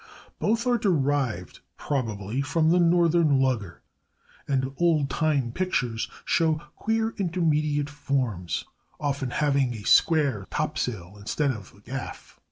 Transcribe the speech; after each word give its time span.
Both 0.39 0.65
are 0.65 0.79
derived, 0.79 1.59
probably, 1.77 2.41
from 2.41 2.71
the 2.71 2.79
northern 2.79 3.39
lugger, 3.39 3.83
and 4.47 4.73
old 4.77 5.11
time 5.11 5.51
pictures 5.51 6.07
show 6.25 6.55
queer 6.75 7.11
intermediate 7.17 7.87
forms, 7.91 8.65
often 8.99 9.29
having 9.29 9.75
a 9.75 9.83
square 9.83 10.47
topsail 10.49 11.17
instead 11.19 11.51
of 11.51 11.71
a 11.75 11.81
gaff. 11.81 12.39